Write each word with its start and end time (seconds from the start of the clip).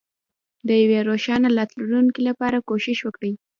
د 0.67 0.69
یوې 0.83 0.99
روښانه 1.09 1.47
راتلونکې 1.57 2.21
لپاره 2.29 2.63
کوښښ 2.67 2.99
وکړئ. 3.03 3.33